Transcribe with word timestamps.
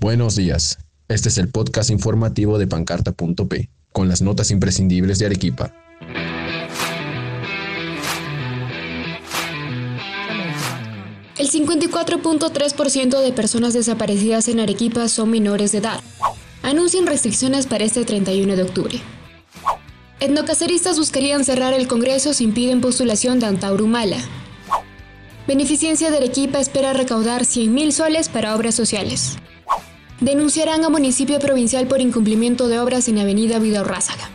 Buenos 0.00 0.34
días. 0.34 0.78
Este 1.08 1.28
es 1.28 1.36
el 1.36 1.50
podcast 1.50 1.90
informativo 1.90 2.56
de 2.56 2.66
pancarta.p, 2.66 3.68
con 3.92 4.08
las 4.08 4.22
notas 4.22 4.50
imprescindibles 4.50 5.18
de 5.18 5.26
Arequipa. 5.26 5.74
El 11.36 11.50
54.3% 11.50 13.20
de 13.20 13.32
personas 13.34 13.74
desaparecidas 13.74 14.48
en 14.48 14.60
Arequipa 14.60 15.06
son 15.06 15.30
menores 15.30 15.72
de 15.72 15.78
edad. 15.78 16.00
Anuncian 16.62 17.06
restricciones 17.06 17.66
para 17.66 17.84
este 17.84 18.02
31 18.06 18.56
de 18.56 18.62
octubre. 18.62 18.98
Etnocaceristas 20.18 20.96
buscarían 20.96 21.44
cerrar 21.44 21.74
el 21.74 21.88
Congreso 21.88 22.32
si 22.32 22.44
impiden 22.44 22.80
postulación 22.80 23.38
de 23.38 23.48
Antauro 23.48 23.84
Humala. 23.84 24.16
Beneficencia 25.46 26.10
de 26.10 26.16
Arequipa 26.16 26.58
espera 26.58 26.94
recaudar 26.94 27.42
100.000 27.42 27.90
soles 27.90 28.30
para 28.30 28.56
obras 28.56 28.74
sociales. 28.74 29.36
Denunciarán 30.20 30.84
a 30.84 30.90
municipio 30.90 31.38
provincial 31.38 31.86
por 31.86 32.02
incumplimiento 32.02 32.68
de 32.68 32.78
obras 32.78 33.08
en 33.08 33.18
Avenida 33.18 33.58
Vidal-Rázaga. 33.58 34.28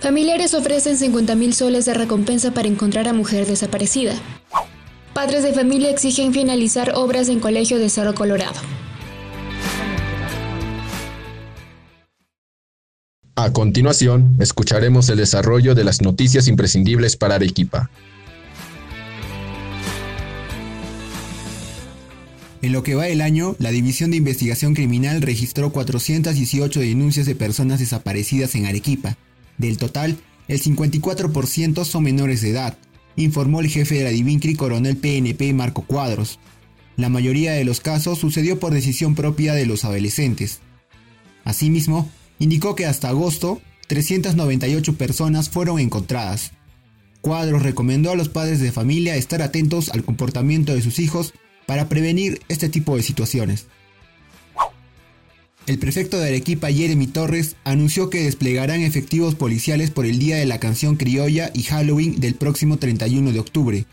Familiares 0.00 0.52
ofrecen 0.52 0.98
50.000 0.98 1.52
soles 1.52 1.86
de 1.86 1.94
recompensa 1.94 2.52
para 2.52 2.68
encontrar 2.68 3.08
a 3.08 3.14
mujer 3.14 3.46
desaparecida. 3.46 4.12
Padres 5.14 5.42
de 5.42 5.54
familia 5.54 5.88
exigen 5.88 6.34
finalizar 6.34 6.92
obras 6.94 7.30
en 7.30 7.40
colegio 7.40 7.78
de 7.78 7.88
Cerro 7.88 8.14
Colorado. 8.14 8.60
A 13.34 13.52
continuación, 13.52 14.36
escucharemos 14.40 15.08
el 15.08 15.16
desarrollo 15.16 15.74
de 15.74 15.84
las 15.84 16.02
noticias 16.02 16.48
imprescindibles 16.48 17.16
para 17.16 17.36
Arequipa. 17.36 17.90
En 22.66 22.72
lo 22.72 22.82
que 22.82 22.96
va 22.96 23.06
el 23.06 23.20
año, 23.20 23.54
la 23.60 23.70
División 23.70 24.10
de 24.10 24.16
Investigación 24.16 24.74
Criminal 24.74 25.22
registró 25.22 25.70
418 25.70 26.80
denuncias 26.80 27.24
de 27.24 27.36
personas 27.36 27.78
desaparecidas 27.78 28.56
en 28.56 28.66
Arequipa. 28.66 29.16
Del 29.56 29.78
total, 29.78 30.16
el 30.48 30.60
54% 30.60 31.84
son 31.84 32.02
menores 32.02 32.40
de 32.40 32.50
edad, 32.50 32.76
informó 33.14 33.60
el 33.60 33.68
jefe 33.68 33.94
de 33.94 34.02
la 34.02 34.10
Divincri 34.10 34.56
coronel 34.56 34.96
PNP 34.96 35.52
Marco 35.52 35.82
Cuadros. 35.82 36.40
La 36.96 37.08
mayoría 37.08 37.52
de 37.52 37.64
los 37.64 37.78
casos 37.78 38.18
sucedió 38.18 38.58
por 38.58 38.74
decisión 38.74 39.14
propia 39.14 39.54
de 39.54 39.64
los 39.64 39.84
adolescentes. 39.84 40.58
Asimismo, 41.44 42.10
indicó 42.40 42.74
que 42.74 42.86
hasta 42.86 43.10
agosto, 43.10 43.62
398 43.86 44.98
personas 44.98 45.50
fueron 45.50 45.78
encontradas. 45.78 46.50
Cuadros 47.20 47.62
recomendó 47.62 48.10
a 48.10 48.16
los 48.16 48.28
padres 48.28 48.58
de 48.58 48.72
familia 48.72 49.14
estar 49.14 49.40
atentos 49.40 49.88
al 49.90 50.02
comportamiento 50.02 50.74
de 50.74 50.82
sus 50.82 50.98
hijos 50.98 51.32
para 51.66 51.88
prevenir 51.88 52.40
este 52.48 52.68
tipo 52.68 52.96
de 52.96 53.02
situaciones. 53.02 53.66
El 55.66 55.80
prefecto 55.80 56.18
de 56.18 56.28
Arequipa, 56.28 56.70
Jeremy 56.70 57.08
Torres, 57.08 57.56
anunció 57.64 58.08
que 58.08 58.22
desplegarán 58.22 58.82
efectivos 58.82 59.34
policiales 59.34 59.90
por 59.90 60.06
el 60.06 60.20
Día 60.20 60.36
de 60.36 60.46
la 60.46 60.60
Canción 60.60 60.94
Criolla 60.94 61.50
y 61.52 61.64
Halloween 61.64 62.20
del 62.20 62.36
próximo 62.36 62.76
31 62.76 63.32
de 63.32 63.40
octubre. 63.40 63.84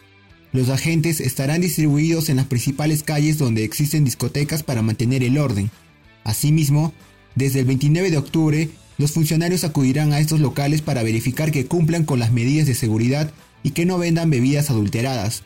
Los 0.52 0.70
agentes 0.70 1.20
estarán 1.20 1.62
distribuidos 1.62 2.30
en 2.30 2.36
las 2.36 2.46
principales 2.46 3.02
calles 3.02 3.40
donde 3.40 3.64
existen 3.64 4.06
discotecas 4.06 4.62
para 4.62 4.84
mantener 4.84 5.24
el 5.24 5.40
orden. 5.40 5.72
Asimismo, 6.24 6.94
desde 7.34 7.62
el 7.62 7.66
29 7.66 8.12
de 8.12 8.18
octubre, 8.18 8.70
los 9.00 9.12
funcionarios 9.12 9.64
acudirán 9.64 10.14
a 10.14 10.20
estos 10.20 10.40
locales 10.40 10.84
para 10.84 11.02
verificar 11.02 11.52
que 11.52 11.66
cumplan 11.66 12.06
con 12.06 12.20
las 12.20 12.32
medidas 12.32 12.68
de 12.68 12.76
seguridad 12.76 13.32
y 13.64 13.72
que 13.72 13.88
no 13.88 13.98
vendan 13.98 14.30
bebidas 14.30 14.70
adulteradas. 14.70 15.42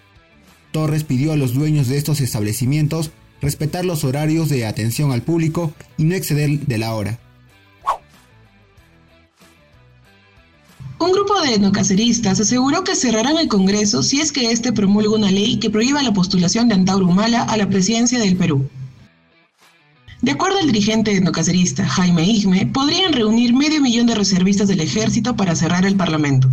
Torres 0.72 1.04
pidió 1.04 1.32
a 1.34 1.38
los 1.38 1.54
dueños 1.54 1.88
de 1.88 1.98
estos 1.98 2.22
establecimientos 2.22 3.12
respetar 3.42 3.86
los 3.86 4.04
horarios 4.04 4.50
de 4.50 4.66
atención 4.66 5.12
al 5.12 5.22
público 5.22 5.74
y 5.98 6.04
no 6.04 6.16
exceder 6.16 6.60
de 6.60 6.78
la 6.78 6.96
hora. 6.96 7.20
Un 11.00 11.12
grupo 11.12 11.40
de 11.42 11.54
etnocaceristas 11.54 12.40
aseguró 12.40 12.84
que 12.84 12.96
cerrarán 12.96 13.38
el 13.38 13.48
Congreso 13.48 14.02
si 14.02 14.20
es 14.20 14.32
que 14.32 14.52
éste 14.52 14.74
promulga 14.74 15.16
una 15.16 15.30
ley 15.30 15.58
que 15.58 15.70
prohíba 15.70 16.02
la 16.02 16.14
postulación 16.14 16.68
de 16.68 16.74
Antauro 16.74 17.06
Humala 17.06 17.44
a 17.44 17.56
la 17.56 17.70
presidencia 17.70 18.20
del 18.20 18.36
Perú. 18.36 18.68
De 20.22 20.32
acuerdo 20.32 20.58
al 20.58 20.66
dirigente 20.66 21.16
etnocacerista 21.16 21.88
Jaime 21.88 22.24
Igme, 22.24 22.66
podrían 22.66 23.14
reunir 23.14 23.54
medio 23.54 23.80
millón 23.80 24.08
de 24.08 24.16
reservistas 24.16 24.68
del 24.68 24.82
ejército 24.82 25.36
para 25.36 25.56
cerrar 25.56 25.86
el 25.86 25.96
Parlamento. 25.96 26.50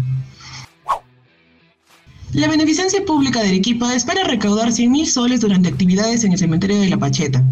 La 2.34 2.48
Beneficencia 2.48 3.04
Pública 3.04 3.40
de 3.40 3.46
Arequipa 3.46 3.94
espera 3.94 4.24
recaudar 4.24 4.70
100.000 4.70 5.06
soles 5.06 5.40
durante 5.40 5.68
actividades 5.68 6.24
en 6.24 6.32
el 6.32 6.38
cementerio 6.38 6.80
de 6.80 6.88
La 6.88 6.98
Pacheta. 6.98 7.44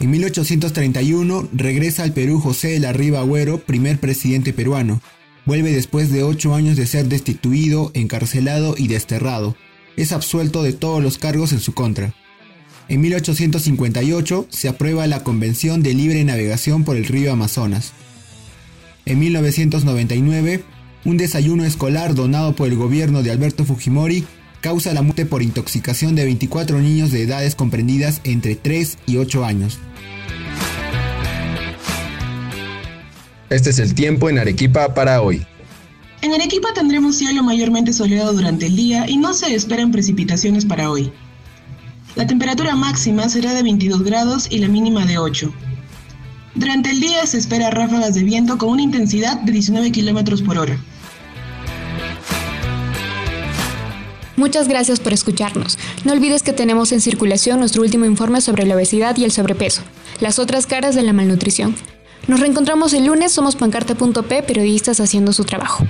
En 0.00 0.10
1831 0.10 1.48
regresa 1.52 2.02
al 2.02 2.12
Perú 2.12 2.40
José 2.40 2.68
de 2.68 2.80
la 2.80 2.92
Riva 2.92 3.20
Agüero, 3.20 3.58
primer 3.58 3.98
presidente 3.98 4.52
peruano. 4.52 5.00
Vuelve 5.46 5.72
después 5.72 6.12
de 6.12 6.22
ocho 6.22 6.54
años 6.54 6.76
de 6.76 6.86
ser 6.86 7.06
destituido, 7.06 7.90
encarcelado 7.94 8.74
y 8.76 8.88
desterrado. 8.88 9.56
Es 9.96 10.12
absuelto 10.12 10.62
de 10.62 10.72
todos 10.72 11.02
los 11.02 11.18
cargos 11.18 11.52
en 11.52 11.60
su 11.60 11.72
contra. 11.72 12.14
En 12.88 13.00
1858 13.00 14.46
se 14.50 14.68
aprueba 14.68 15.06
la 15.06 15.22
Convención 15.22 15.82
de 15.82 15.94
Libre 15.94 16.24
Navegación 16.24 16.84
por 16.84 16.96
el 16.96 17.04
río 17.04 17.32
Amazonas. 17.32 17.92
En 19.06 19.18
1999, 19.18 20.64
un 21.04 21.16
desayuno 21.16 21.64
escolar 21.64 22.14
donado 22.14 22.54
por 22.54 22.68
el 22.68 22.76
gobierno 22.76 23.22
de 23.22 23.30
Alberto 23.30 23.64
Fujimori 23.64 24.24
causa 24.60 24.94
la 24.94 25.02
muerte 25.02 25.26
por 25.26 25.42
intoxicación 25.42 26.14
de 26.14 26.24
24 26.24 26.80
niños 26.80 27.10
de 27.10 27.22
edades 27.22 27.54
comprendidas 27.54 28.20
entre 28.24 28.54
3 28.54 28.98
y 29.06 29.16
8 29.16 29.44
años. 29.44 29.78
Este 33.50 33.70
es 33.70 33.78
el 33.78 33.94
tiempo 33.94 34.30
en 34.30 34.38
Arequipa 34.38 34.94
para 34.94 35.20
hoy. 35.20 35.44
En 36.22 36.32
Arequipa 36.32 36.68
tendremos 36.72 37.16
cielo 37.16 37.42
mayormente 37.42 37.92
soleado 37.92 38.32
durante 38.32 38.66
el 38.66 38.76
día 38.76 39.08
y 39.08 39.16
no 39.16 39.34
se 39.34 39.54
esperan 39.54 39.90
precipitaciones 39.90 40.64
para 40.64 40.90
hoy. 40.90 41.12
La 42.14 42.26
temperatura 42.26 42.76
máxima 42.76 43.28
será 43.28 43.54
de 43.54 43.62
22 43.62 44.02
grados 44.02 44.46
y 44.50 44.58
la 44.58 44.68
mínima 44.68 45.06
de 45.06 45.16
8. 45.16 45.52
Durante 46.54 46.90
el 46.90 47.00
día 47.00 47.24
se 47.24 47.38
espera 47.38 47.70
ráfagas 47.70 48.14
de 48.14 48.22
viento 48.22 48.58
con 48.58 48.68
una 48.68 48.82
intensidad 48.82 49.40
de 49.40 49.52
19 49.52 49.90
km 49.90 50.44
por 50.44 50.58
hora. 50.58 50.78
Muchas 54.36 54.68
gracias 54.68 55.00
por 55.00 55.14
escucharnos. 55.14 55.78
No 56.04 56.12
olvides 56.12 56.42
que 56.42 56.52
tenemos 56.52 56.92
en 56.92 57.00
circulación 57.00 57.60
nuestro 57.60 57.80
último 57.82 58.04
informe 58.04 58.40
sobre 58.40 58.66
la 58.66 58.74
obesidad 58.74 59.16
y 59.16 59.24
el 59.24 59.32
sobrepeso, 59.32 59.82
las 60.20 60.38
otras 60.38 60.66
caras 60.66 60.94
de 60.94 61.02
la 61.02 61.12
malnutrición. 61.14 61.74
Nos 62.28 62.40
reencontramos 62.40 62.92
el 62.92 63.06
lunes, 63.06 63.32
somos 63.32 63.56
pancarta.p, 63.56 64.42
periodistas 64.42 65.00
haciendo 65.00 65.32
su 65.32 65.44
trabajo. 65.44 65.86